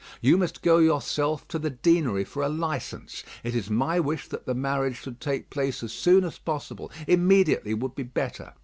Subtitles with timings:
[0.19, 3.23] You must go yourself to the Deanery for a licence.
[3.43, 7.75] It is my wish that the marriage should take place as soon as possible; immediately
[7.75, 8.53] would be better.